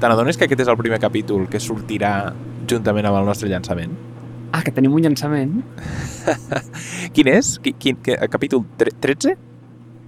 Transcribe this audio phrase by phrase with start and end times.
[0.00, 2.32] te n'adones que aquest és el primer capítol que sortirà
[2.68, 3.92] juntament amb el nostre llançament?
[4.50, 5.60] Ah, que tenim un llançament?
[7.14, 7.52] Quin és?
[7.62, 9.36] Quin, quin, que, capítol 13?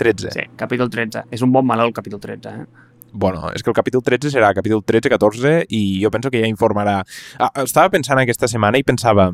[0.01, 0.33] 13.
[0.35, 1.27] Sí, capítol 13.
[1.31, 2.89] És un bon el capítol 13, eh?
[3.13, 6.49] Bueno, és que el capítol 13 serà capítol 13, 14 i jo penso que ja
[6.49, 7.03] informarà.
[7.39, 9.29] Ah, estava pensant aquesta setmana i pensava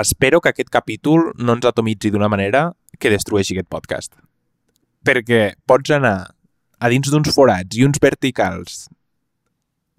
[0.00, 4.14] espero que aquest capítol no ens atomitzi d'una manera que destrueixi aquest podcast.
[5.02, 6.30] Perquè pots anar
[6.78, 8.86] a dins d'uns forats i uns verticals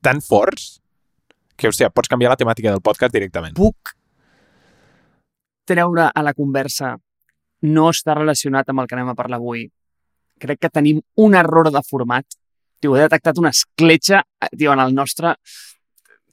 [0.03, 0.79] tan forts
[1.55, 3.55] que, hòstia, pots canviar la temàtica del podcast directament.
[3.57, 3.93] Puc
[5.71, 6.95] treure a la conversa
[7.61, 9.67] no està relacionat amb el que anem a parlar avui.
[10.41, 12.25] Crec que tenim un error de format.
[12.81, 14.23] Tio, he detectat una escletxa
[14.57, 15.35] tio, en el nostre...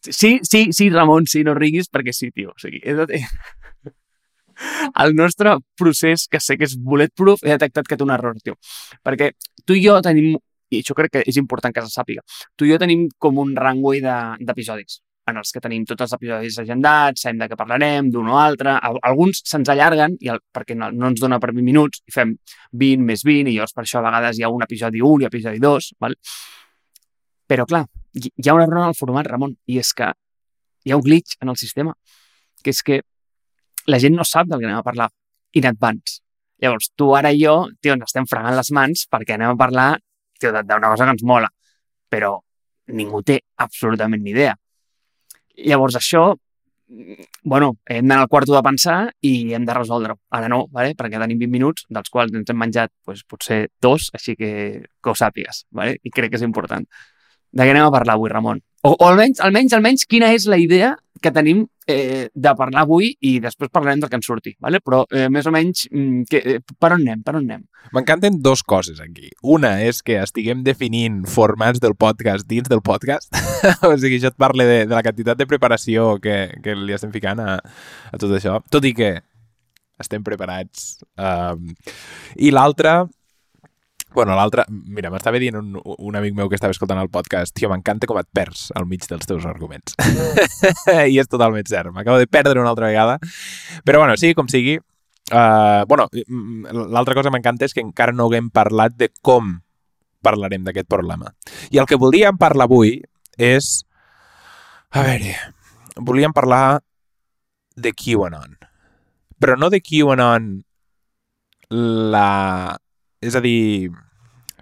[0.00, 2.54] Sí, sí, sí, Ramon, sí, no riguis, perquè sí, tio.
[2.54, 3.20] O sigui, he de...
[5.04, 8.56] el nostre procés, que sé que és bulletproof, he detectat que té un error, tio.
[9.04, 9.32] Perquè
[9.66, 10.38] tu i jo tenim,
[10.70, 12.24] i això crec que és important que se sàpiga,
[12.56, 16.56] tu i jo tenim com un rangui d'episodis en els que tenim tots els episodis
[16.62, 18.74] agendats, sabem de què parlarem, d'un o altre.
[19.04, 22.32] Alguns se'ns allarguen i el, perquè no, no ens dona per 20 minuts i fem
[22.84, 25.28] 20 més 20 i llavors per això a vegades hi ha un episodi 1 i
[25.28, 25.90] episodi 2.
[26.00, 26.16] Val?
[27.48, 27.84] Però clar,
[28.16, 30.10] hi ha un error en el format, Ramon, i és que
[30.84, 31.94] hi ha un glitch en el sistema,
[32.64, 33.02] que és que
[33.88, 35.08] la gent no sap del que anem a parlar
[35.56, 36.20] in advance.
[36.62, 39.90] Llavors, tu ara i jo, tio, ens estem fregant les mans perquè anem a parlar
[40.40, 41.48] d'una cosa que ens mola,
[42.08, 42.38] però
[42.94, 44.54] ningú té absolutament ni idea.
[45.68, 46.30] Llavors això,
[47.42, 50.18] bueno, hem d'anar al quarto de pensar i hem de resoldre-ho.
[50.30, 50.94] Ara no, vale?
[50.96, 54.52] perquè tenim 20 minuts, dels quals ens hem menjat pues, potser dos, així que
[55.02, 55.66] que ho sàpigues.
[55.70, 55.98] Vale?
[56.02, 56.86] I crec que és important.
[57.52, 58.60] De què anem a parlar avui, Ramon?
[58.84, 63.08] O, o almenys, almenys, almenys, quina és la idea que tenim eh, de parlar avui
[63.26, 64.78] i després parlarem del que ens surti, ¿vale?
[64.84, 67.24] però eh, més o menys mm, que, eh, per on anem?
[67.26, 67.64] Per on anem?
[67.96, 69.32] M'encanten dos coses aquí.
[69.42, 73.32] Una és que estiguem definint formats del podcast dins del podcast,
[73.88, 77.10] o sigui, això et parla de, de la quantitat de preparació que, que li estem
[77.14, 79.16] ficant a, a tot això, tot i que
[79.98, 81.00] estem preparats.
[81.18, 81.72] Um,
[82.38, 83.00] I l'altra
[84.14, 84.64] Bueno, l'altre...
[84.68, 88.18] Mira, m'estava dient un, un amic meu que estava escoltant el podcast tio, m'encanta com
[88.20, 89.96] et perds al mig dels teus arguments.
[91.12, 91.92] I és totalment cert.
[91.94, 93.18] M'acabo de perdre una altra vegada.
[93.84, 96.08] Però, bueno, sigui com sigui, uh, bueno,
[96.88, 99.58] l'altra cosa que m'encanta és que encara no haguem parlat de com
[100.24, 101.30] parlarem d'aquest problema.
[101.70, 102.96] I el que voldríem parlar avui
[103.38, 103.84] és...
[104.88, 105.34] A veure,
[106.00, 106.80] volíem parlar
[107.76, 108.56] de QAnon.
[109.38, 110.48] Però no de QAnon
[111.68, 112.78] la
[113.20, 113.90] és a dir,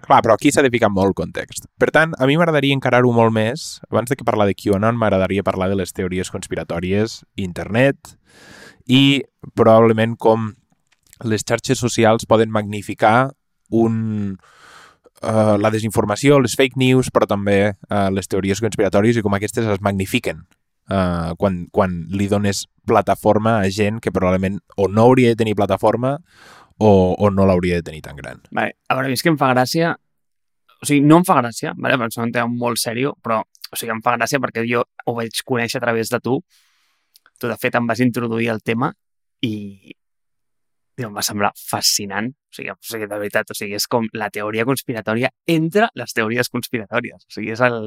[0.05, 1.67] clar, però aquí s'ha de ficar molt context.
[1.77, 3.79] Per tant, a mi m'agradaria encarar-ho molt més.
[3.91, 8.15] Abans de que parlar de QAnon, m'agradaria parlar de les teories conspiratòries internet
[8.87, 9.23] i
[9.53, 10.53] probablement com
[11.25, 13.33] les xarxes socials poden magnificar
[13.69, 14.37] un,
[15.21, 19.65] uh, la desinformació, les fake news, però també uh, les teories conspiratòries i com aquestes
[19.65, 20.45] es magnifiquen
[20.91, 25.57] uh, quan, quan li dones plataforma a gent que probablement o no hauria de tenir
[25.57, 26.17] plataforma
[26.77, 28.41] o, o no l'hauria de tenir tan gran.
[28.51, 28.77] Vale.
[28.87, 29.95] A veure, és que em fa gràcia...
[30.77, 31.97] O sigui, no em fa gràcia, vale?
[31.97, 35.41] perquè és un molt seriós, però o sigui, em fa gràcia perquè jo ho vaig
[35.45, 36.37] conèixer a través de tu.
[37.37, 38.91] Tu, de fet, em vas introduir el tema
[39.45, 39.53] i
[40.97, 42.29] diu, em va semblar fascinant.
[42.31, 46.15] O sigui, o sigui, de veritat, o sigui, és com la teoria conspiratòria entre les
[46.17, 47.27] teories conspiratòries.
[47.27, 47.79] O sigui, el,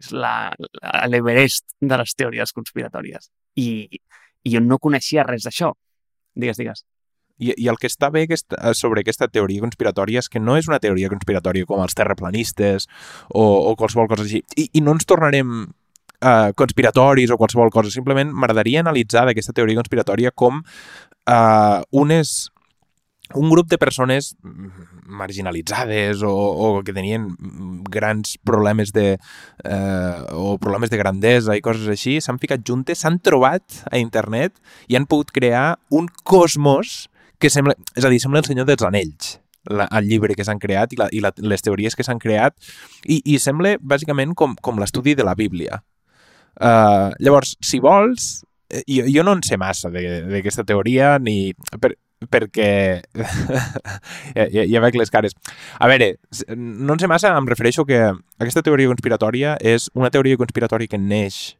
[0.00, 0.12] és
[1.12, 3.30] l'Everest de les teories conspiratòries.
[3.60, 3.68] I,
[4.46, 5.72] I jo no coneixia res d'això.
[6.36, 6.84] Digues, digues.
[7.38, 10.56] I, I el que està bé aquesta, eh, sobre aquesta teoria conspiratòria és que no
[10.56, 12.88] és una teoria conspiratòria com els terraplanistes
[13.28, 14.42] o, o qualsevol cosa així.
[14.56, 17.92] I, i no ens tornarem uh, conspiratoris o qualsevol cosa.
[17.92, 22.36] Simplement m'agradaria analitzar d'aquesta teoria conspiratòria com uh, unes
[23.34, 24.36] un grup de persones
[25.06, 27.26] marginalitzades o, o que tenien
[27.90, 29.16] grans problemes de
[29.64, 34.54] eh, o problemes de grandesa i coses així, s'han ficat juntes, s'han trobat a internet
[34.86, 37.08] i han pogut crear un cosmos
[37.40, 39.36] que sembla, és a dir, sembla el Senyor dels Anells,
[39.70, 42.54] la, el llibre que s'han creat i, la, i la, les teories que s'han creat
[43.04, 45.82] i, i sembla bàsicament com, com l'estudi de la Bíblia.
[46.56, 51.52] Uh, llavors, si vols, eh, jo, jo no en sé massa d'aquesta teoria ni...
[51.80, 51.96] Per,
[52.32, 52.70] perquè
[54.36, 55.34] ja, ja, ja veig les cares.
[55.76, 56.14] A veure,
[56.56, 58.00] no en sé massa, em refereixo que
[58.40, 61.58] aquesta teoria conspiratòria és una teoria conspiratòria que neix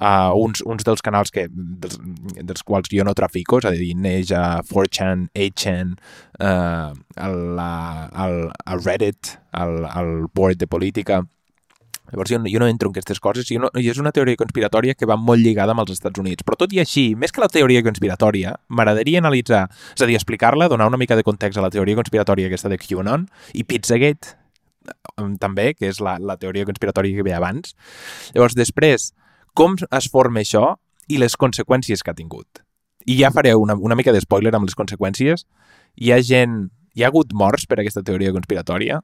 [0.00, 1.98] uh, uns, uns dels canals que, dels,
[2.40, 5.96] dels quals jo no trafico, és a dir, neix a 4chan, 8chan,
[6.40, 6.94] uh,
[7.26, 11.22] el, el, el Reddit, el, el board de política...
[12.10, 14.96] Llavors jo, jo no entro en aquestes coses i, no, i és una teoria conspiratòria
[14.98, 16.42] que va molt lligada amb els Estats Units.
[16.42, 19.60] Però tot i així, més que la teoria conspiratòria, m'agradaria analitzar,
[19.94, 22.80] és a dir, explicar-la, donar una mica de context a la teoria conspiratòria aquesta de
[22.82, 24.34] QAnon i Pizzagate,
[25.20, 27.76] mm, també, que és la, la teoria conspiratòria que ve abans.
[28.34, 29.12] Llavors, després,
[29.54, 30.74] com es forma això
[31.10, 32.62] i les conseqüències que ha tingut.
[33.06, 35.46] I ja faré una, una mica de spoiler amb les conseqüències.
[35.96, 36.68] Hi ha gent...
[36.90, 38.96] Hi ha hagut morts per aquesta teoria conspiratòria.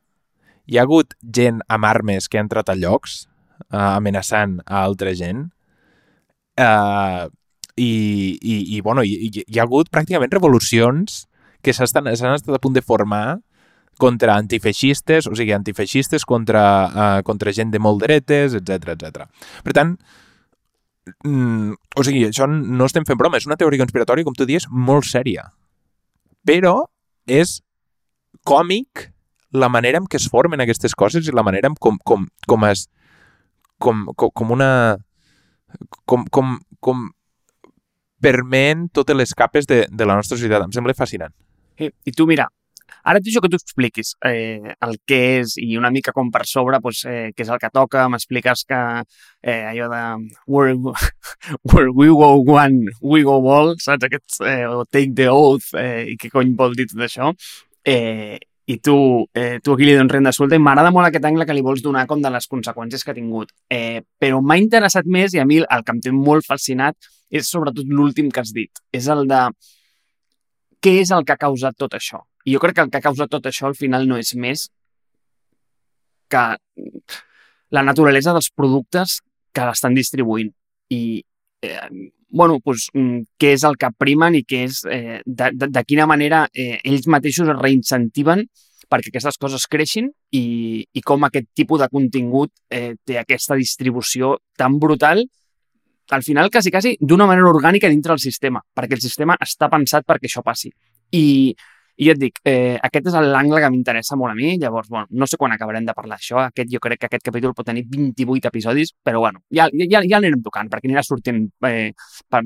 [0.66, 3.28] Hi ha hagut gent amb armes que ha entrat a llocs
[3.70, 5.44] uh, amenaçant a altra gent.
[6.58, 7.30] Uh,
[7.76, 11.24] i, i, i, bueno, hi, hi ha hagut pràcticament revolucions
[11.62, 13.38] que s'han estat a punt de formar
[14.02, 19.28] contra antifeixistes, o sigui, antifeixistes contra, uh, contra gent de molt dretes, etc etc.
[19.64, 19.94] Per tant,
[21.24, 24.68] mm, o sigui, això no estem fent broma, és una teoria conspiratòria, com tu dius,
[24.70, 25.48] molt sèria.
[26.46, 26.78] Però
[27.26, 27.60] és
[28.46, 29.08] còmic
[29.56, 32.68] la manera en què es formen aquestes coses i la manera en com, com, com
[32.68, 32.88] es...
[33.78, 34.70] Com, com, com una...
[36.08, 37.08] Com, com, com
[38.22, 40.64] permen totes les capes de, de la nostra societat.
[40.64, 41.34] Em sembla fascinant.
[41.78, 42.48] I, i tu, mira,
[43.04, 46.44] Ara et deixo que tu expliquis eh, el que és i una mica com per
[46.48, 48.80] sobre pues, eh, què és el que toca, m'expliques que
[49.42, 50.02] eh, allò de
[50.46, 50.74] where,
[51.70, 54.08] where we go one, we go all, saps?
[54.08, 57.32] Aquest, eh, take the oath, eh, i què cony vol dir tot això.
[57.86, 58.96] Eh, i tu,
[59.32, 61.84] eh, tu aquí li dones renda suelta i m'agrada molt aquest angle que li vols
[61.84, 63.52] donar com de les conseqüències que ha tingut.
[63.70, 66.96] Eh, però m'ha interessat més i a mi el que em té molt fascinat
[67.30, 68.82] és sobretot l'últim que has dit.
[68.92, 69.44] És el de
[70.82, 72.24] què és el que ha causat tot això?
[72.46, 74.68] I jo crec que el que causa tot això al final no és més
[76.30, 76.44] que
[77.74, 79.20] la naturalesa dels productes
[79.54, 80.52] que l'estan distribuint.
[80.94, 81.22] I,
[81.66, 81.88] eh,
[82.30, 82.90] bueno, doncs,
[83.40, 86.78] què és el que primen i què és, eh, de, de, de quina manera eh,
[86.84, 88.46] ells mateixos es reincentiven
[88.86, 94.36] perquè aquestes coses creixin i, i com aquest tipus de contingut eh, té aquesta distribució
[94.58, 95.24] tan brutal
[96.14, 100.04] al final, quasi, quasi, d'una manera orgànica dintre del sistema, perquè el sistema està pensat
[100.06, 100.70] perquè això passi.
[101.18, 101.50] I,
[101.96, 105.26] i et dic, eh, aquest és l'angle que m'interessa molt a mi, llavors, bueno, no
[105.26, 108.50] sé quan acabarem de parlar això, aquest, jo crec que aquest capítol pot tenir 28
[108.52, 111.92] episodis, però bueno, ja, ja, ja l'anirem tocant, perquè anirà sortint eh,
[112.28, 112.42] per,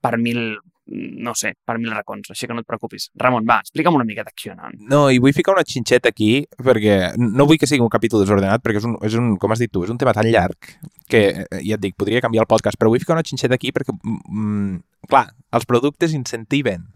[0.00, 0.42] per mil,
[0.86, 3.08] no sé, per mil racons, així que no et preocupis.
[3.18, 4.78] Ramon, va, explica'm una mica d'Accionant.
[4.92, 8.62] No, i vull ficar una xinxeta aquí, perquè no vull que sigui un capítol desordenat,
[8.62, 10.70] perquè és un, és un com has dit tu, és un tema tan llarg
[11.10, 13.74] que, eh, ja et dic, podria canviar el podcast, però vull ficar una xinxeta aquí
[13.74, 14.78] perquè, mm,
[15.10, 15.26] clar,
[15.58, 16.86] els productes incentiven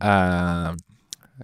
[0.00, 0.74] eh,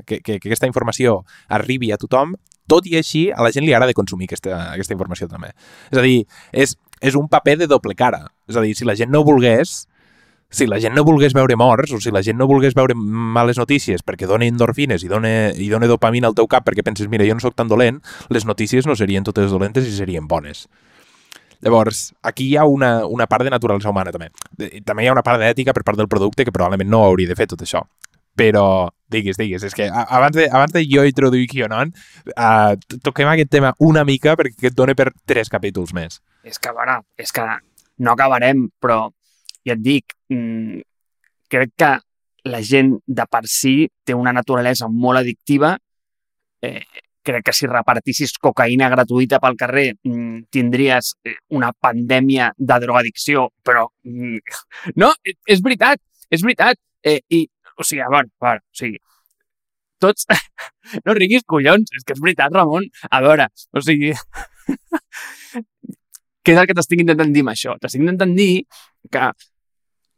[0.06, 2.34] que, que, que aquesta informació arribi a tothom,
[2.70, 5.52] tot i així a la gent li agrada consumir aquesta, aquesta informació també.
[5.92, 6.20] És a dir,
[6.52, 8.24] és, és un paper de doble cara.
[8.48, 9.82] És a dir, si la gent no volgués,
[10.54, 13.58] si la gent no volgués veure morts o si la gent no volgués veure males
[13.58, 17.26] notícies perquè dona endorfines i dona, i dona dopamina al teu cap perquè penses, mira,
[17.26, 18.00] jo no sóc tan dolent,
[18.30, 20.68] les notícies no serien totes dolentes i serien bones.
[21.64, 24.28] Llavors, aquí hi ha una, una part de naturalesa humana també.
[24.84, 27.36] També hi ha una part d'ètica per part del producte que probablement no hauria de
[27.38, 27.82] fer tot això
[28.36, 31.92] però digues, digues, és que abans de, abans de jo introduir Kionon,
[32.34, 36.18] uh, toquem aquest tema una mica perquè et dona per tres capítols més.
[36.44, 37.44] És que, veure, és que
[38.02, 39.06] no acabarem, però
[39.64, 40.82] ja et dic, mmm,
[41.52, 41.94] crec que
[42.50, 45.74] la gent de per si té una naturalesa molt addictiva.
[46.64, 46.82] Eh,
[47.24, 53.48] crec que si repartissis cocaïna gratuïta pel carrer mmm, tindries eh, una pandèmia de drogadicció,
[53.64, 54.58] però mm,
[55.00, 56.80] no, és veritat, és veritat.
[57.04, 57.44] Eh, I
[57.78, 59.00] o sigui, a veure, a veure, o sigui,
[60.04, 60.26] tots...
[61.06, 62.86] no riguis collons, és que és veritat, Ramon.
[63.10, 64.12] A veure, o sigui...
[66.44, 67.72] Què és el que t'estic intentant dir amb això?
[67.80, 68.66] T'estic intentant dir
[69.12, 69.30] que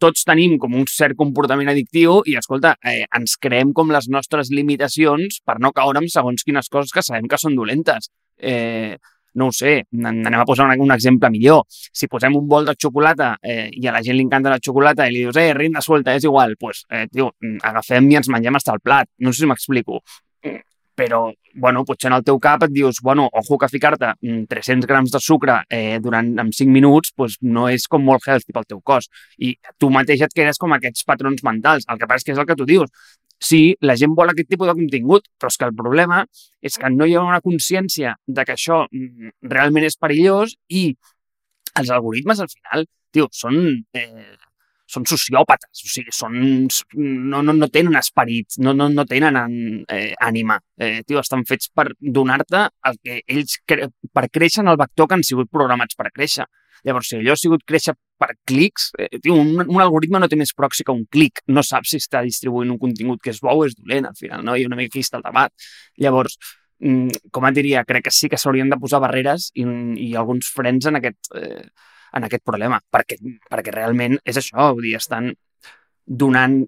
[0.02, 4.50] tots tenim com un cert comportament addictiu i, escolta, eh, ens creem com les nostres
[4.52, 8.10] limitacions per no caure en segons quines coses que sabem que són dolentes.
[8.36, 8.98] Eh,
[9.37, 11.64] no ho sé, anem a posar un, un exemple millor.
[11.71, 15.07] Si posem un bol de xocolata eh, i a la gent li encanta la xocolata
[15.07, 18.31] i li dius, eh, rinda suelta, és igual, doncs, pues, eh, tio, agafem i ens
[18.33, 19.11] mengem hasta el plat.
[19.21, 20.00] No sé si m'explico.
[20.97, 21.26] Però,
[21.61, 24.14] bueno, potser en el teu cap et dius, bueno, ojo que ficar-te
[24.49, 28.57] 300 grams de sucre eh, durant en 5 minuts pues, no és com molt healthy
[28.57, 29.11] pel teu cos.
[29.37, 31.85] I tu mateix et quedes com aquests patrons mentals.
[31.93, 32.88] El que passa és que és el que tu dius
[33.38, 36.23] sí, la gent vol aquest tipus de contingut, però és que el problema
[36.64, 40.88] és que no hi ha una consciència de que això mm, realment és perillós i
[41.76, 43.59] els algoritmes, al final, tio, són,
[43.97, 44.26] eh,
[44.87, 46.37] són sociòpates, o sigui, són,
[46.97, 49.38] no, no, no tenen esperit, no, no, no tenen
[49.93, 50.59] eh, ànima.
[50.78, 55.09] Eh, tio, estan fets per donar-te el que ells, cre per créixer en el vector
[55.09, 56.47] que han sigut programats per créixer.
[56.87, 60.38] Llavors, si allò ha sigut créixer per clics, eh, tio, un, un algoritme no té
[60.38, 61.43] més proxy que un clic.
[61.52, 64.45] No sap si està distribuint un contingut que és bo o és dolent, al final,
[64.47, 64.55] no?
[64.57, 65.52] I una mica aquí està el debat.
[66.02, 66.38] Llavors,
[66.81, 69.66] mm, com et diria, crec que sí que s'haurien de posar barreres i,
[70.07, 71.66] i alguns frens en aquest, eh,
[72.16, 73.19] en aquest problema, perquè,
[73.50, 75.33] perquè realment és això, vull dir, estan
[76.07, 76.62] donant,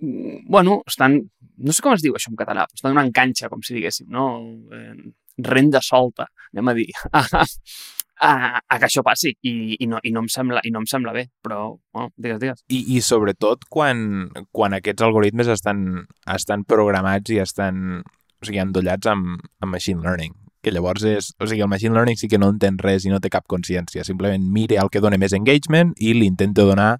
[0.00, 1.20] mm, bueno, estan
[1.60, 4.08] no sé com es diu això en català, però està donant canxa, com si diguéssim,
[4.12, 4.26] no?
[4.72, 4.94] Eh,
[5.44, 6.88] renda solta, anem a dir,
[8.20, 10.88] a, a que això passi i, i, no, i, no em sembla, i no em
[10.90, 11.62] sembla bé, però,
[11.94, 12.64] bueno, digues, digues.
[12.68, 19.10] I, i sobretot quan, quan aquests algoritmes estan, estan programats i estan o sigui, endollats
[19.10, 21.30] amb, amb machine learning que llavors és...
[21.40, 24.04] O sigui, el machine learning sí que no entén res i no té cap consciència.
[24.04, 26.90] Simplement mire el que dona més engagement i li intenta donar...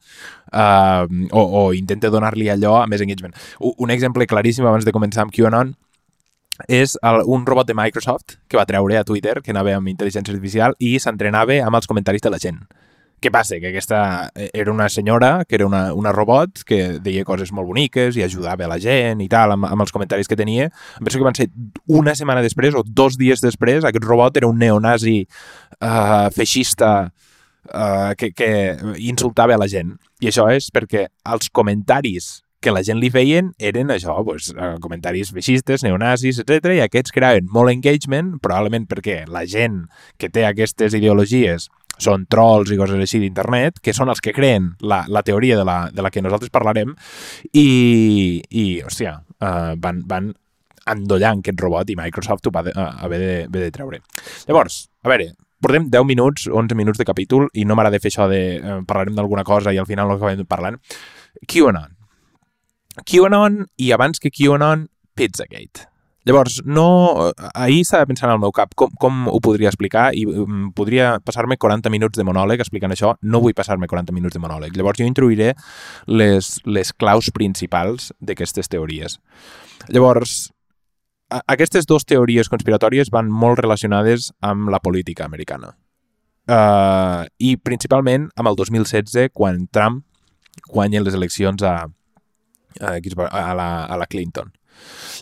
[0.51, 3.37] Uh, o, o intenta donar-li allò a més engagement.
[3.61, 5.75] Un exemple claríssim abans de començar amb QAnon
[6.69, 10.35] és el, un robot de Microsoft que va treure a Twitter, que anava amb intel·ligència
[10.35, 12.63] artificial i s'entrenava amb els comentaris de la gent.
[13.21, 13.59] Què passa?
[13.61, 17.69] Que aquesta eh, era una senyora, que era una, una robot, que deia coses molt
[17.69, 20.71] boniques i ajudava a la gent i tal, amb, amb els comentaris que tenia.
[20.97, 21.51] Em penso que van ser
[21.87, 28.13] una setmana després o dos dies després, aquest robot era un neonazi uh, feixista uh,
[28.17, 28.51] que, que
[29.05, 29.99] insultava a la gent.
[30.25, 34.51] I això és perquè els comentaris que la gent li feien eren això, pues,
[34.85, 39.87] comentaris feixistes, neonazis, etc i aquests creaven molt engagement, probablement perquè la gent
[40.21, 44.75] que té aquestes ideologies són trolls i coses així d'internet, que són els que creen
[44.81, 46.95] la, la teoria de la, de la que nosaltres parlarem
[47.53, 50.33] i, i hòstia, uh, van, van
[50.91, 54.03] endollant aquest robot i Microsoft ho va de, uh, haver, de, haver de treure.
[54.49, 58.29] Llavors, a veure, portem 10 minuts, 11 minuts de capítol i no m'agrada fer això
[58.33, 60.81] de uh, parlarem d'alguna cosa i al final no acabem parlant.
[61.47, 62.00] QAnon.
[63.07, 65.91] QAnon i abans que QAnon, Pizzagate.
[66.29, 67.33] Llavors, no...
[67.55, 71.57] ahir estava pensant al meu cap com, com ho podria explicar i um, podria passar-me
[71.57, 73.15] 40 minuts de monòleg explicant això.
[73.23, 74.77] No vull passar-me 40 minuts de monòleg.
[74.77, 75.55] Llavors, jo introduiré
[76.07, 79.17] les, les claus principals d'aquestes teories.
[79.89, 80.51] Llavors,
[81.33, 85.73] a, aquestes dues teories conspiratòries van molt relacionades amb la política americana.
[86.51, 90.03] Uh, I principalment amb el 2016, quan Trump
[90.69, 91.89] guanya les eleccions a,
[92.81, 94.53] a, a, la, a la Clinton.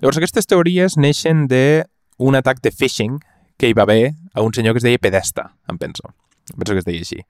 [0.00, 3.18] Llavors, aquestes teories neixen d'un atac de phishing
[3.58, 6.12] que hi va haver a un senyor que es deia Pedesta, em penso.
[6.52, 7.22] Em penso que es deia així.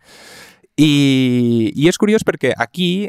[0.79, 3.09] I, i és curiós perquè aquí,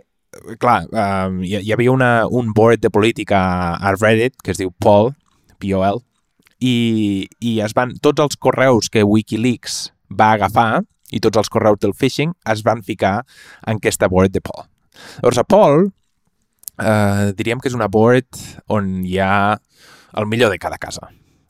[0.62, 3.42] clar, um, hi, hi havia una, un board de política
[3.76, 5.12] a Reddit que es diu Paul,
[5.60, 6.02] P-O-L,
[6.60, 11.80] i, i es van, tots els correus que Wikileaks va agafar i tots els correus
[11.82, 13.20] del phishing es van ficar
[13.66, 14.66] en aquesta board de Paul.
[15.22, 15.90] Llavors, a Paul
[16.80, 19.58] eh, diríem que és una board on hi ha
[20.18, 21.10] el millor de cada casa.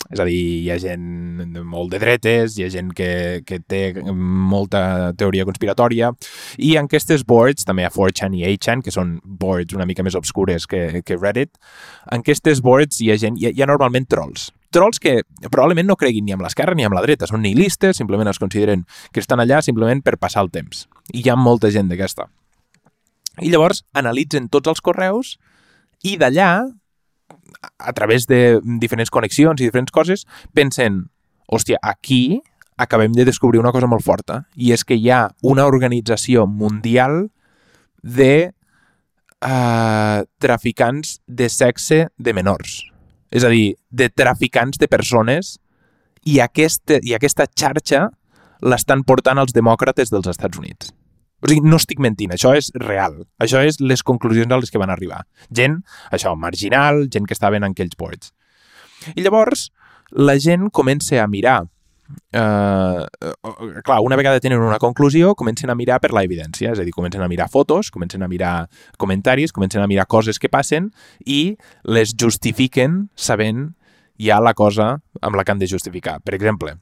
[0.09, 3.09] És a dir, hi ha gent molt de dretes, hi ha gent que,
[3.45, 6.09] que té molta teoria conspiratòria,
[6.57, 10.17] i en aquestes boards, també ha 4chan i 8chan, que són boards una mica més
[10.17, 11.53] obscures que, que Reddit,
[12.09, 14.49] en aquestes boards hi ha gent, hi ha, hi ha normalment trolls.
[14.73, 15.19] Trolls que
[15.49, 18.87] probablement no creguin ni amb l'esquerra ni amb la dreta, són nihilistes, simplement es consideren
[19.13, 20.87] que estan allà simplement per passar el temps.
[21.13, 22.29] I hi ha molta gent d'aquesta.
[23.41, 25.37] I llavors analitzen tots els correus
[26.03, 26.67] i d'allà,
[27.77, 31.05] a través de diferents connexions i diferents coses, pensen,
[31.47, 32.41] hòstia, aquí
[32.79, 37.27] acabem de descobrir una cosa molt forta, i és que hi ha una organització mundial
[38.01, 38.51] de
[39.43, 42.85] uh, traficants de sexe de menors.
[43.35, 45.57] És a dir, de traficants de persones
[46.23, 48.07] i, aquesta, i aquesta xarxa
[48.63, 50.93] l'estan portant els demòcrates dels Estats Units.
[51.39, 53.21] O sigui, no estic mentint, això és real.
[53.39, 55.23] Això és les conclusions a les que van arribar.
[55.55, 55.79] Gent,
[56.15, 58.33] això, marginal, gent que estaven en aquells boards.
[59.15, 59.69] I llavors,
[60.11, 61.61] la gent comença a mirar
[62.33, 66.81] Uh, uh, clar, una vegada tenen una conclusió, comencen a mirar per la evidència, és
[66.81, 70.49] a dir, comencen a mirar fotos, comencen a mirar comentaris, comencen a mirar coses que
[70.49, 70.89] passen
[71.25, 71.55] i
[71.85, 73.75] les justifiquen sabent
[74.17, 76.19] ja la cosa amb la que han de justificar.
[76.25, 76.79] Per exemple,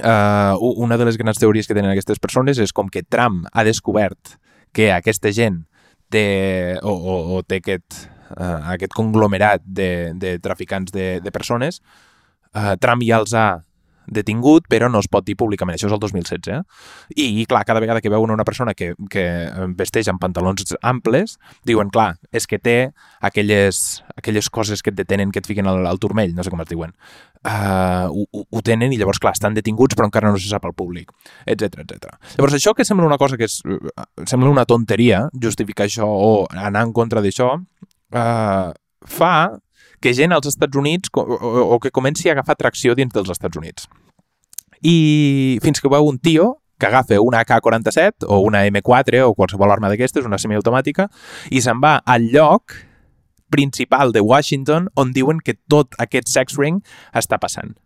[0.00, 3.64] Uh, una de les grans teories que tenen aquestes persones és com que Trump ha
[3.66, 4.38] descobert
[4.72, 5.66] que aquesta gent
[6.12, 11.82] té, o, o, o té aquest, uh, aquest conglomerat de, de traficants de, de persones,
[12.56, 13.46] uh, Trump ja els ha
[14.06, 15.76] detingut, però no es pot dir públicament.
[15.76, 16.50] Això és el 2016.
[16.52, 16.60] Eh?
[17.16, 19.24] I, I, clar, cada vegada que veuen una persona que, que
[19.78, 22.76] vesteix amb pantalons amples, diuen, clar, és que té
[23.20, 26.62] aquelles, aquelles coses que et detenen, que et fiquen al, al turmell, no sé com
[26.64, 26.94] es diuen.
[27.42, 30.76] Uh, ho, ho tenen i llavors, clar, estan detinguts però encara no se sap al
[30.78, 31.10] públic,
[31.42, 32.12] etc etc.
[32.36, 33.58] Llavors, això que sembla una cosa que és,
[34.30, 38.70] sembla una tonteria, justificar això o anar en contra d'això, uh,
[39.02, 39.34] fa
[40.02, 43.30] que gent als Estats Units o, o, o que comenci a agafar tracció dins dels
[43.32, 43.88] Estats Units.
[44.82, 49.70] I fins que veu un tio que agafa una AK-47 o una M4 o qualsevol
[49.70, 51.06] arma d'aquestes, una semiautomàtica,
[51.54, 52.74] i se'n va al lloc
[53.52, 56.80] principal de Washington on diuen que tot aquest sex ring
[57.14, 57.76] està passant.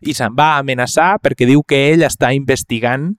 [0.00, 3.12] I se'n va amenaçar perquè diu que ell està investigant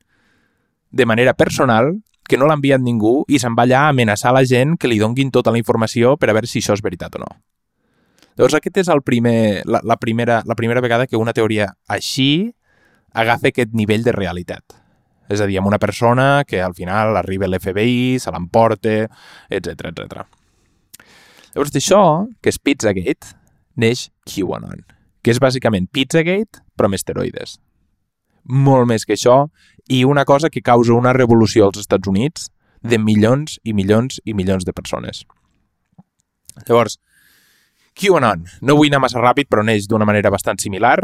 [0.90, 1.94] de manera personal
[2.26, 4.98] que no l'ha enviat ningú i se'n va allà a amenaçar la gent que li
[4.98, 7.30] donguin tota la informació per a veure si això és veritat o no.
[8.36, 12.52] Llavors aquest és el primer, la, la, primera, la primera vegada que una teoria així
[13.16, 14.76] agafa aquest nivell de realitat.
[15.32, 19.06] És a dir, amb una persona que al final arriba l'FBI, se l'emporta,
[19.50, 20.26] etc etc.
[21.56, 22.02] Llavors d'això,
[22.44, 23.32] que és Pizzagate,
[23.80, 24.84] neix QAnon,
[25.24, 27.56] que és bàsicament Pizzagate, però amb esteroides.
[28.46, 29.48] Molt més que això,
[29.90, 32.52] i una cosa que causa una revolució als Estats Units
[32.84, 35.24] de milions i milions i milions de persones.
[36.68, 37.00] Llavors,
[37.96, 38.46] QAnon.
[38.62, 41.00] No vull anar massa ràpid, però neix d'una manera bastant similar.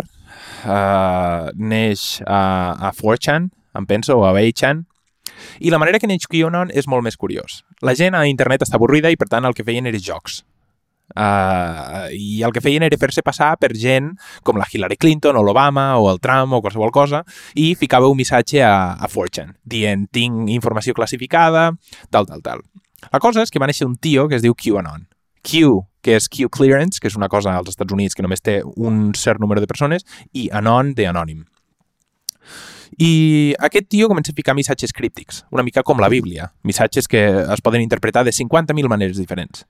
[0.61, 2.41] Uh, neix a,
[2.89, 4.85] a 4chan, em penso, o a 8chan.
[5.61, 7.61] I la manera que neix QAnon és molt més curiós.
[7.81, 10.41] La gent a internet està avorrida i, per tant, el que feien era jocs.
[11.11, 14.13] Uh, I el que feien era fer-se passar per gent
[14.47, 17.19] com la Hillary Clinton o l'Obama o el Trump o qualsevol cosa
[17.59, 21.73] i ficava un missatge a, a 4chan dient tinc informació classificada,
[22.09, 22.63] tal, tal, tal.
[23.11, 25.09] La cosa és que va néixer un tio que es diu QAnon.
[25.43, 28.61] Q, que és Q Clearance, que és una cosa als Estats Units que només té
[28.75, 31.45] un cert número de persones, i Anon de Anònim.
[32.99, 37.21] I aquest tio comença a ficar missatges críptics, una mica com la Bíblia, missatges que
[37.39, 39.65] es poden interpretar de 50.000 maneres diferents.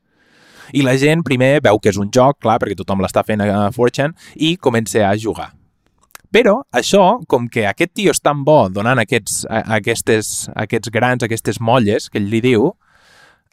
[0.73, 3.69] I la gent primer veu que és un joc, clar, perquè tothom l'està fent a
[3.75, 5.51] 4chan, i comença a jugar.
[6.31, 11.59] Però això, com que aquest tio és tan bo donant aquests, aquestes, aquests grans, aquestes
[11.59, 12.71] molles que ell li diu,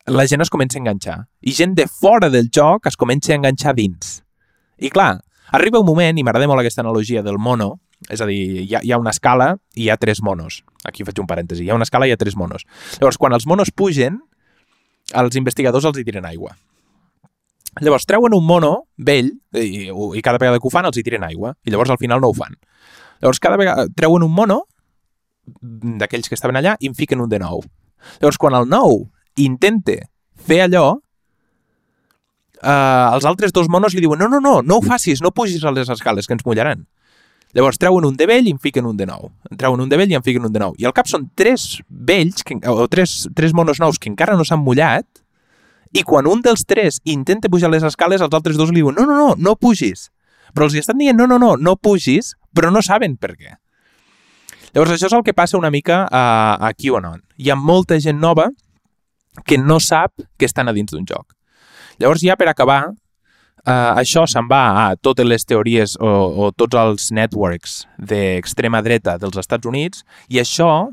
[0.09, 1.19] la gent es comença a enganxar.
[1.41, 4.23] I gent de fora del joc es comença a enganxar dins.
[4.79, 5.19] I clar,
[5.53, 7.77] arriba un moment, i m'agrada molt aquesta analogia del mono,
[8.09, 10.63] és a dir, hi ha, hi ha una escala i hi ha tres monos.
[10.87, 11.65] Aquí faig un parèntesi.
[11.67, 12.65] Hi ha una escala i hi ha tres monos.
[13.01, 14.21] Llavors, quan els monos pugen,
[15.19, 16.55] els investigadors els hi tiren aigua.
[17.83, 21.27] Llavors, treuen un mono vell i, i cada vegada que ho fan els hi tiren
[21.27, 21.57] aigua.
[21.67, 22.55] I llavors al final no ho fan.
[23.21, 24.63] Llavors, cada vegada treuen un mono
[25.59, 27.63] d'aquells que estaven allà i en fiquen un de nou.
[28.23, 29.09] Llavors, quan el nou
[29.45, 29.97] intenta
[30.49, 30.99] fer allò,
[32.63, 35.65] eh, els altres dos monos li diuen no, no, no, no ho facis, no pugis
[35.65, 36.87] a les escales, que ens mullaran.
[37.57, 39.31] Llavors treuen un de vell i en fiquen un de nou.
[39.57, 40.75] Treuen un de vell i en fiquen un de nou.
[40.77, 44.45] I al cap són tres vells, que, o tres, tres monos nous que encara no
[44.45, 45.07] s'han mullat,
[45.97, 49.07] i quan un dels tres intenta pujar les escales, els altres dos li diuen no,
[49.09, 50.11] no, no, no pugis.
[50.53, 53.57] Però els hi estan dient no, no, no, no pugis, però no saben per què.
[54.75, 56.25] Llavors això és el que passa una mica a,
[56.61, 57.23] a QAnon.
[57.41, 58.51] Hi ha molta gent nova
[59.47, 61.35] que no sap que estan a dins d'un joc.
[61.99, 62.93] Llavors, ja per acabar,
[63.67, 66.11] eh, això se'n va a totes les teories o,
[66.47, 70.91] o tots els networks d'extrema dreta dels Estats Units i això,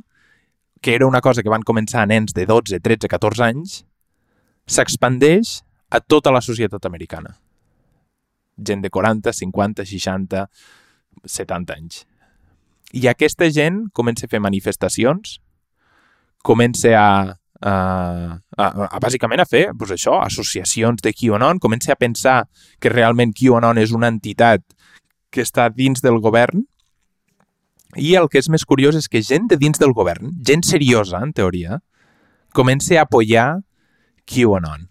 [0.82, 3.84] que era una cosa que van començar nens de 12, 13, 14 anys,
[4.66, 7.38] s'expandeix a tota la societat americana.
[8.58, 10.46] Gent de 40, 50, 60,
[11.26, 12.04] 70 anys.
[12.96, 15.40] I aquesta gent comença a fer manifestacions,
[16.46, 17.10] comença a
[17.62, 22.46] a, a, a, bàsicament a fer pues això, associacions de QAnon, comença a pensar
[22.80, 24.64] que realment QAnon és una entitat
[25.32, 26.66] que està dins del govern
[27.96, 31.22] i el que és més curiós és que gent de dins del govern, gent seriosa,
[31.24, 31.80] en teoria,
[32.56, 33.62] comença a apoyar
[34.28, 34.90] QAnon.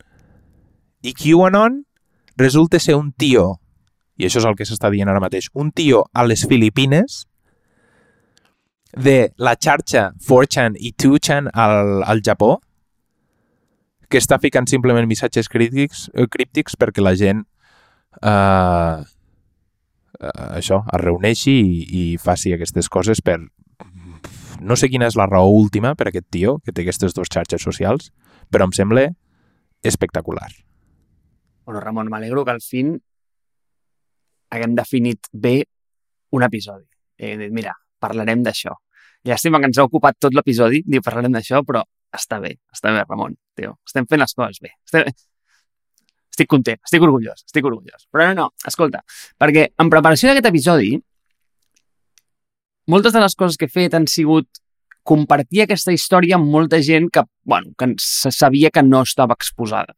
[1.05, 1.83] I QAnon
[2.40, 3.59] resulta ser un tio,
[4.16, 7.24] i això és el que s'està dient ara mateix, un tio a les Filipines
[8.96, 12.59] de la xarxa 4chan i 2chan al, al Japó
[14.09, 17.42] que està ficant simplement missatges crítics, eh, críptics perquè la gent
[18.22, 19.02] eh,
[20.20, 23.40] eh, això, es reuneixi i, i faci aquestes coses per
[24.64, 27.64] no sé quina és la raó última per aquest tio que té aquestes dues xarxes
[27.66, 28.12] socials,
[28.48, 29.09] però em sembla
[29.85, 30.48] espectacular.
[31.66, 32.94] Bueno, Ramon, m'alegro que al fin
[34.54, 35.64] haguem definit bé
[36.33, 36.87] un episodi.
[37.18, 37.74] Dit, mira,
[38.05, 38.77] parlarem d'això.
[39.25, 41.83] Llàstima que ens ha ocupat tot l'episodi, diu, parlarem d'això, però
[42.14, 43.79] està bé, està bé, Ramon, tio.
[43.88, 44.75] Estem fent les coses bé.
[44.85, 45.09] Estem...
[46.35, 48.09] Estic content, estic orgullós, estic orgullós.
[48.11, 49.05] Però no, no, escolta,
[49.38, 50.88] perquè en preparació d'aquest episodi,
[52.90, 54.49] moltes de les coses que he fet han sigut
[55.07, 59.95] compartir aquesta història amb molta gent que, bueno, que se sabia que no estava exposada.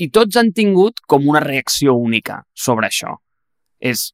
[0.00, 3.12] I tots han tingut com una reacció única sobre això.
[3.78, 4.08] És...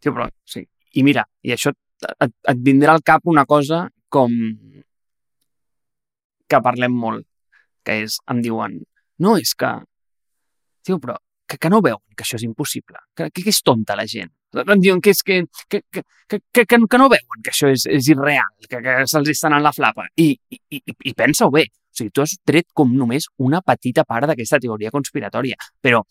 [0.00, 0.64] Tio, però, sí.
[0.94, 4.32] I mira, i això et, et vindrà al cap una cosa com
[6.48, 7.26] que parlem molt,
[7.84, 8.78] que és, em diuen,
[9.24, 9.70] no, és que,
[10.84, 11.16] tio, però
[11.48, 14.32] que, que no veuen que això és impossible, que, que, que és tonta la gent.
[14.54, 17.86] Em diuen que, és que, que, que, que, que, que no veuen que això és,
[17.90, 20.06] és irreal, que, que se'ls estan en la flapa.
[20.20, 24.06] I, i, i, i pensa-ho bé, o sigui, tu has tret com només una petita
[24.06, 26.04] part d'aquesta teoria conspiratòria, però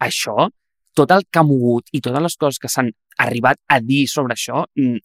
[0.00, 0.48] això,
[0.96, 4.34] tot el que ha mogut i totes les coses que s'han arribat a dir sobre
[4.34, 4.98] això, mm,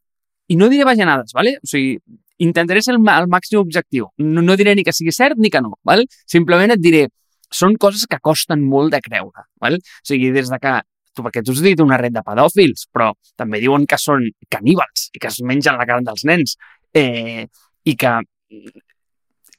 [0.48, 1.58] i no diré bajanades, ¿vale?
[1.64, 1.98] O sigui,
[2.38, 4.10] intentaré ser el, el màxim objectiu.
[4.18, 6.06] No, no diré ni que sigui cert ni que no, ¿vale?
[6.30, 7.08] Simplement et diré
[7.52, 9.48] són coses que costen molt de creure.
[9.62, 9.80] Val?
[9.80, 10.74] O sigui, des de que
[11.16, 15.10] tu, perquè tu has dit una red de pedòfils, però també diuen que són caníbals
[15.14, 16.58] i que es mengen la carn dels nens.
[16.94, 17.46] Eh,
[17.86, 18.12] I que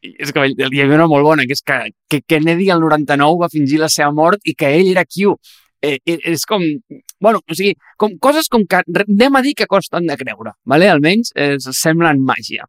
[0.06, 1.78] és que hi havia una molt bona, que és que,
[2.10, 5.34] que Kennedy el 99 va fingir la seva mort i que ell era Q.
[5.84, 6.62] Eh, eh, és com,
[7.20, 10.88] bueno, o sigui, com coses com que anem a dir que costen de creure, vale?
[10.88, 12.64] almenys eh, semblen màgia.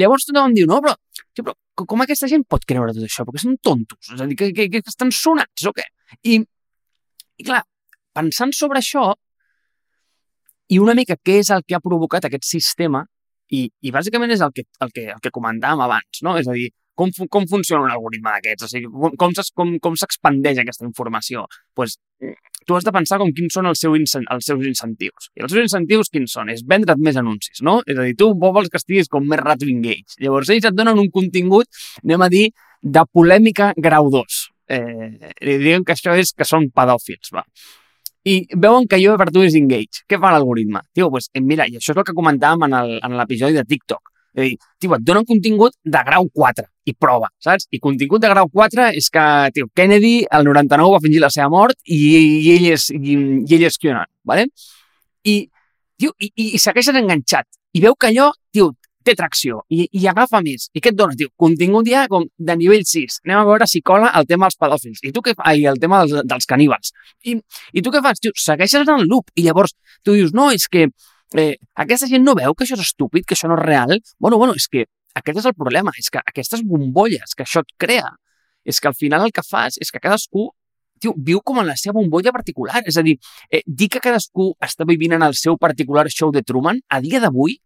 [0.00, 0.94] Llavors tothom diu, no, però,
[1.32, 3.24] tio, però com aquesta gent pot creure tot això?
[3.28, 5.86] Perquè són tontos, és a dir, que, que, que estan sonats o què?
[6.28, 6.38] I,
[7.40, 7.62] i clar,
[8.16, 9.10] pensant sobre això,
[10.72, 13.02] i una mica què és el que ha provocat aquest sistema,
[13.52, 16.38] i, i bàsicament és el que, el que, el que comentàvem abans, no?
[16.40, 18.66] És a dir, com, com funciona un algoritme d'aquests?
[18.66, 21.46] O sigui, com, com, com s'expandeix aquesta informació?
[21.74, 21.96] pues,
[22.66, 25.30] tu has de pensar com quins són els, seu, els seus incentius.
[25.34, 26.52] I els seus incentius quins són?
[26.52, 27.80] És vendre't més anuncis, no?
[27.86, 30.18] És a dir, tu vols que estiguis com més rato engage.
[30.22, 31.66] Llavors, ells et donen un contingut,
[32.04, 32.48] anem a dir,
[32.82, 34.42] de polèmica grau 2.
[34.72, 37.46] Eh, diuen que això és que són pedòfils, va
[38.24, 40.04] i veuen que jo per tu és engage.
[40.06, 40.84] Què fa l'algoritme?
[40.94, 44.11] Tio, pues, eh, mira, i això és el que comentàvem en l'episodi de TikTok.
[44.32, 47.66] És dir, tio, et donen contingut de grau 4 i prova, saps?
[47.70, 51.50] I contingut de grau 4 és que, tio, Kennedy, el 99, va fingir la seva
[51.52, 54.48] mort i, i ell és, i, i ell és QAnon, ¿vale?
[55.28, 55.36] I,
[56.00, 57.48] tio, i, i, segueixen enganxat.
[57.76, 58.72] I veu que allò, tio,
[59.04, 60.68] té tracció i, i agafa més.
[60.72, 61.30] I què et dona, tio?
[61.38, 63.20] Contingut ja com de nivell 6.
[63.26, 65.02] Anem a veure si cola el tema dels pedòfils.
[65.02, 65.58] I tu què fas?
[65.58, 66.94] I el tema dels, dels caníbals.
[67.26, 67.36] I,
[67.74, 68.22] I tu què fas?
[68.22, 69.32] Tio, segueixes en el loop.
[69.36, 69.74] I llavors
[70.06, 70.88] tu dius, no, és que
[71.34, 73.98] eh, aquesta gent no veu que això és estúpid, que això no és real.
[74.18, 75.92] Bueno, bueno, és que aquest és el problema.
[75.98, 78.10] És que aquestes bombolles que això et crea,
[78.64, 80.50] és que al final el que fas és que cadascú
[81.02, 82.82] tio, viu com en la seva bombolla particular.
[82.86, 83.18] És a dir,
[83.50, 87.20] eh, dir que cadascú està vivint en el seu particular show de Truman, a dia
[87.20, 87.58] d'avui,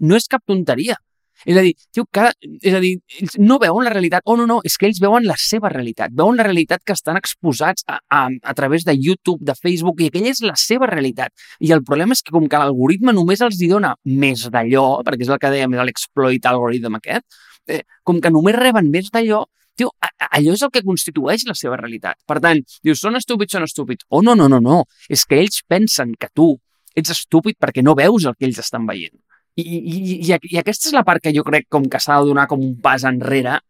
[0.00, 0.96] no és cap tonteria.
[1.44, 4.24] És a dir, tio, cada, és a dir, ells no veuen la realitat.
[4.24, 6.14] Oh, no, no, és que ells veuen la seva realitat.
[6.16, 10.10] Veuen la realitat que estan exposats a, a, a través de YouTube, de Facebook, i
[10.12, 11.34] aquella és la seva realitat.
[11.60, 15.26] I el problema és que com que l'algoritme només els hi dona més d'allò, perquè
[15.26, 19.44] és el que dèiem, l'exploit algoritme aquest, eh, com que només reben més d'allò,
[19.76, 19.90] tio,
[20.30, 22.20] allò és el que constitueix la seva realitat.
[22.26, 24.06] Per tant, dius, són estúpids, són estúpids.
[24.08, 24.84] Oh, no, no, no, no.
[25.10, 26.54] És que ells pensen que tu
[26.94, 29.16] ets estúpid perquè no veus el que ells estan veient.
[29.56, 32.48] I, i, i, aquesta és la part que jo crec com que s'ha de donar
[32.50, 33.60] com un pas enrere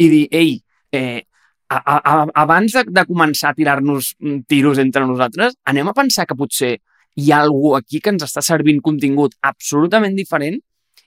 [0.00, 0.56] i dir, ei,
[0.92, 1.22] eh,
[1.70, 5.94] a, a, a, abans de, de començar a tirar-nos mm, tiros entre nosaltres, anem a
[5.94, 6.72] pensar que potser
[7.20, 10.58] hi ha algú aquí que ens està servint contingut absolutament diferent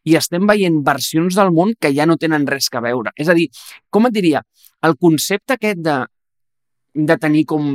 [0.07, 3.11] i estem veient versions del món que ja no tenen res que veure.
[3.19, 3.49] És a dir,
[3.89, 4.43] com et diria,
[4.83, 5.99] el concepte aquest de,
[6.93, 7.69] de tenir com,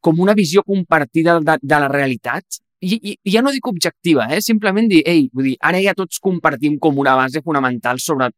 [0.00, 4.40] com una visió compartida de, de la realitat i, i ja no dic objectiva, eh?
[4.44, 8.30] simplement dir, ei, vull dir, ara ja tots compartim com una base fonamental sobre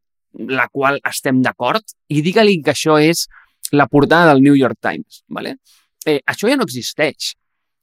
[0.48, 3.26] la qual estem d'acord i digue-li que això és
[3.72, 5.22] la portada del New York Times.
[5.28, 5.56] ¿vale?
[6.06, 7.34] Eh, això ja no existeix,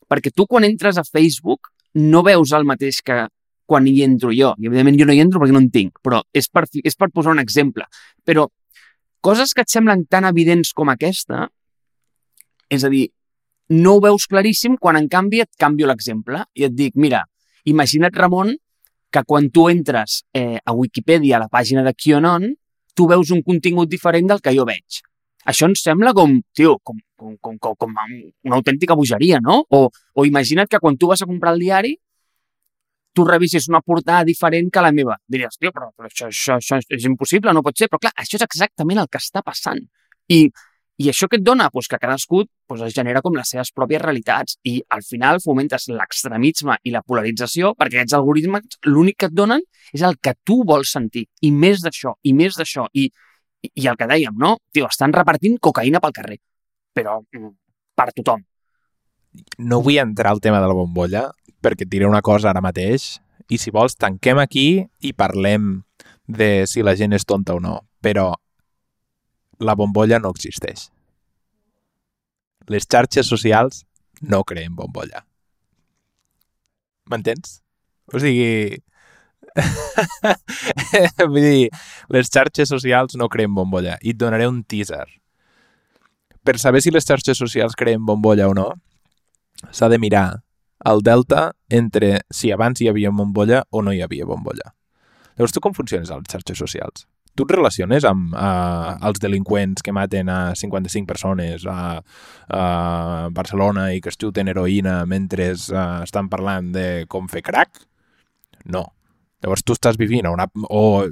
[0.09, 3.25] perquè tu quan entres a Facebook no veus el mateix que
[3.65, 4.53] quan hi entro jo.
[4.61, 7.09] I evidentment jo no hi entro perquè no en tinc, però és per, és per
[7.13, 7.87] posar un exemple.
[8.25, 8.47] Però
[9.25, 11.47] coses que et semblen tan evidents com aquesta,
[12.69, 13.07] és a dir,
[13.69, 17.23] no ho veus claríssim quan, en canvi, et canvio l'exemple i et dic, mira,
[17.65, 18.53] imagina't, Ramon,
[19.11, 22.49] que quan tu entres eh, a Wikipedia, a la pàgina de QAnon,
[22.95, 25.01] tu veus un contingut diferent del que jo veig.
[25.45, 29.61] Això ens sembla com, tio, com, com, com, com, com una autèntica bogeria, no?
[29.69, 31.93] O, o imagina't que quan tu vas a comprar el diari,
[33.15, 35.15] tu revisis una portada diferent que la meva.
[35.31, 37.87] Diries, tio, però, però això, això, això és impossible, no pot ser.
[37.91, 39.79] Però clar, això és exactament el que està passant.
[40.27, 40.41] I
[40.97, 41.67] i això que et dona?
[41.71, 45.89] Pues que cadascú pues, es genera com les seves pròpies realitats i al final fomentes
[45.91, 50.61] l'extremisme i la polarització perquè aquests algoritmes l'únic que et donen és el que tu
[50.63, 54.55] vols sentir i més d'això, i més d'això i, i, i el que dèiem, no?
[54.71, 56.39] Tio, estan repartint cocaïna pel carrer,
[56.95, 57.51] però mm,
[57.95, 58.45] per tothom.
[59.59, 61.27] No vull entrar al tema de la bombolla
[61.59, 63.17] perquè et diré una cosa ara mateix
[63.51, 65.81] i si vols tanquem aquí i parlem
[66.25, 68.31] de si la gent és tonta o no, però
[69.59, 70.89] la bombolla no existeix.
[72.71, 73.83] Les xarxes socials
[74.21, 75.25] no creen bombolla.
[77.11, 77.61] M'entens?
[78.13, 78.81] O sigui...
[81.31, 81.69] Vull dir,
[82.11, 83.99] les xarxes socials no creen bombolla.
[84.01, 85.05] I et donaré un teaser.
[86.45, 88.67] Per saber si les xarxes socials creen bombolla o no,
[89.71, 90.41] s'ha de mirar
[90.85, 94.73] el delta entre si abans hi havia bombolla o no hi havia bombolla.
[95.35, 97.07] Llavors, tu com funciones a les xarxes socials?
[97.35, 101.99] Tu et relaciones amb uh, els delinqüents que maten a 55 persones a,
[102.47, 102.63] a
[103.35, 107.83] Barcelona i que es xuten heroïna mentre uh, estan parlant de com fer crack?
[108.71, 108.87] No.
[109.43, 110.47] Llavors tu estàs vivint a una...
[110.69, 111.05] o...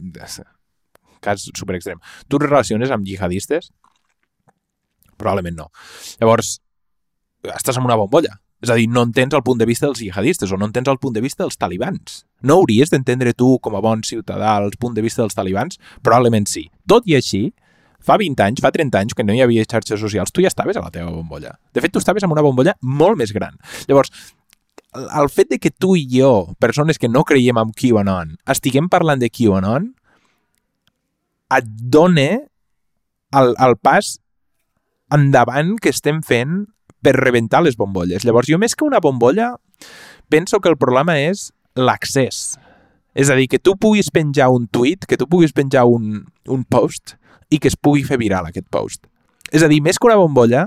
[1.23, 2.01] cas super extrem.
[2.27, 3.69] Tu et relaciones amb jihadistes?
[5.19, 5.69] Probablement no.
[6.19, 6.57] Llavors,
[7.53, 8.39] estàs en una bombolla.
[8.63, 10.99] És a dir, no entens el punt de vista dels jihadistes o no entens el
[11.03, 12.23] punt de vista dels talibans.
[12.43, 15.79] No hauries d'entendre tu, com a bon ciutadà, el punt de vista dels talibans?
[16.03, 16.67] Probablement sí.
[16.89, 17.47] Tot i així,
[18.03, 20.77] fa 20 anys, fa 30 anys, que no hi havia xarxes socials, tu ja estaves
[20.77, 21.56] a la teva bombolla.
[21.73, 23.56] De fet, tu estaves en una bombolla molt més gran.
[23.88, 24.12] Llavors,
[24.93, 29.23] el fet de que tu i jo, persones que no creiem en QAnon, estiguem parlant
[29.23, 29.93] de QAnon,
[31.53, 32.29] et dona
[33.34, 34.17] el, el pas
[35.13, 36.63] endavant que estem fent
[37.03, 38.25] per rebentar les bombolles.
[38.25, 39.53] Llavors, jo més que una bombolla,
[40.32, 42.55] penso que el problema és l'accés.
[43.13, 46.63] És a dir, que tu puguis penjar un tuit, que tu puguis penjar un, un
[46.65, 47.15] post
[47.53, 49.05] i que es pugui fer viral aquest post.
[49.53, 50.65] És a dir, més que una bombolla,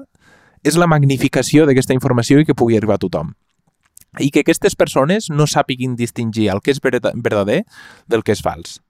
[0.66, 3.34] és la magnificació d'aquesta informació i que pugui arribar a tothom.
[4.22, 7.64] I que aquestes persones no sàpiguin distingir el que és verdader
[8.08, 8.80] del que és fals.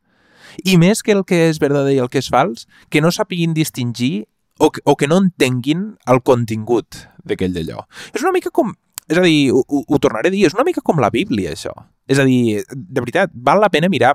[0.65, 3.57] I més que el que és verdader i el que és fals, que no sàpiguin
[3.57, 4.27] distingir
[4.59, 7.85] o que, o que no entenguin el contingut d'aquell d'allò.
[8.15, 8.73] És una mica com...
[9.07, 11.73] És a dir, ho, ho tornaré a dir, és una mica com la Bíblia, això.
[12.11, 14.15] És a dir, de veritat, val la pena mirar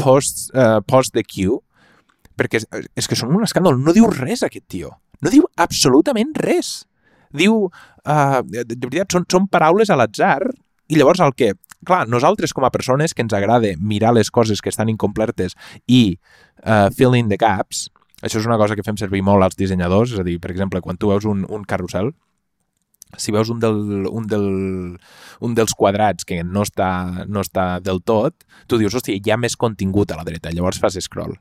[0.00, 1.60] post, uh, post de Q,
[2.38, 2.66] perquè és,
[2.98, 3.78] és que són un escàndol.
[3.78, 4.90] No diu res, aquest tio.
[5.22, 6.80] No diu absolutament res.
[7.34, 10.40] Diu, uh, de, de veritat, són, són paraules a l'atzar,
[10.90, 14.62] i llavors el que clar, nosaltres com a persones que ens agrada mirar les coses
[14.64, 15.54] que estan incomplertes
[15.86, 16.16] i
[16.64, 17.88] uh, fill in the gaps,
[18.24, 20.80] això és una cosa que fem servir molt als dissenyadors, és a dir, per exemple,
[20.80, 22.14] quan tu veus un, un carrusel,
[23.18, 24.46] si veus un, del, un, del,
[25.40, 29.40] un dels quadrats que no està, no està del tot, tu dius, hòstia, hi ha
[29.40, 31.34] més contingut a la dreta, llavors fas scroll.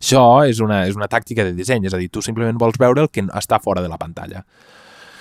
[0.00, 3.04] Això és una, és una tàctica de disseny, és a dir, tu simplement vols veure
[3.04, 4.44] el que està fora de la pantalla.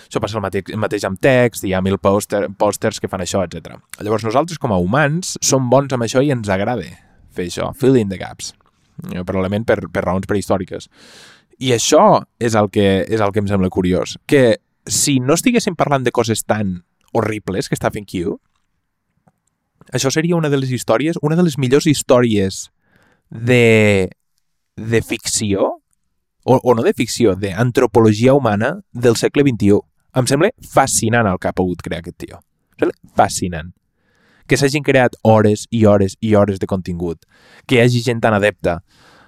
[0.07, 3.23] Això passa el mateix, el mateix amb text, hi ha mil pòster, pòsters que fan
[3.23, 3.79] això, etc.
[4.01, 6.85] Llavors nosaltres com a humans som bons amb això i ens agrada
[7.33, 8.53] fer això, fill in the gaps.
[9.09, 10.89] Eh, probablement per, per raons prehistòriques.
[11.63, 15.75] I això és el, que, és el que em sembla curiós, que si no estiguéssim
[15.79, 18.37] parlant de coses tan horribles que està fent Q,
[19.93, 22.69] això seria una de les històries, una de les millors històries
[23.29, 24.09] de,
[24.75, 25.79] de ficció,
[26.43, 29.79] o, o no de ficció, d'antropologia humana del segle XXI.
[30.19, 32.41] Em sembla fascinant el que ha pogut crear aquest tio.
[32.75, 33.73] Em sembla fascinant
[34.47, 37.23] que s'hagin creat hores i hores i hores de contingut,
[37.65, 38.81] que hi hagi gent tan adepta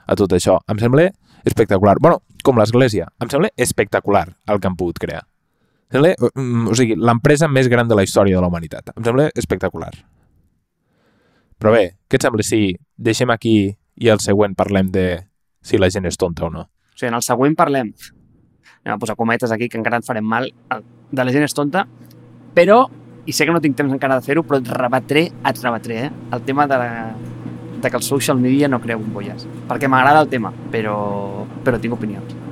[0.05, 0.59] a tot això.
[0.67, 1.07] Em sembla
[1.45, 1.97] espectacular.
[2.01, 3.07] bueno, com l'Església.
[3.21, 5.23] Em sembla espectacular el que han pogut crear.
[5.85, 8.89] Em sembla, mm, o sigui, l'empresa més gran de la història de la humanitat.
[8.95, 9.91] Em sembla espectacular.
[11.61, 15.05] Però bé, què et sembla si deixem aquí i al següent parlem de
[15.61, 16.65] si la gent és tonta o no?
[16.65, 17.93] O sigui, en el següent parlem,
[18.83, 20.49] anem a posar cometes aquí, que encara et farem mal,
[21.11, 21.85] de la gent és tonta,
[22.55, 22.85] però
[23.25, 26.11] i sé que no tinc temps encara de fer-ho, però et rebatré, et rebatré, eh?
[26.33, 27.15] el tema de, la,
[27.81, 29.47] de que el social media no crea bombolles.
[29.69, 30.97] Perquè m'agrada el tema, però,
[31.65, 32.44] però tinc opinions.